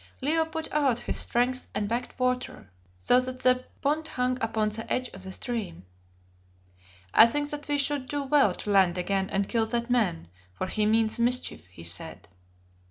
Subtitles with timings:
[0.19, 4.91] Leo put out his strength and backed water, so that the punt hung upon the
[4.91, 5.85] edge of the stream.
[7.13, 10.65] "I think that we should do well to land again and kill that man, for
[10.65, 12.27] he means mischief," he said.